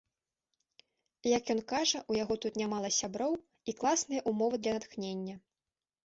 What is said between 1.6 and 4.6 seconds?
кажа, у яго тут нямала сяброў і класныя ўмовы